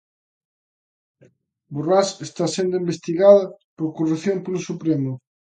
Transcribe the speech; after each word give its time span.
Borrás 1.73 2.09
está 2.27 2.45
sendo 2.55 2.75
investigada 2.83 3.43
por 3.77 3.87
corrupción 3.97 4.37
polo 4.41 4.59
Supremo. 4.69 5.11